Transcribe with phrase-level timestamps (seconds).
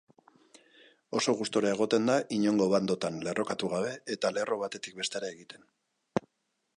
[1.19, 5.69] Oso gustura egoten da inongo bandotan lerrokatu gabe eta lerro batetik bestera egiten.